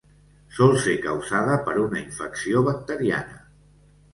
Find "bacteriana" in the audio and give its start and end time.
2.71-3.39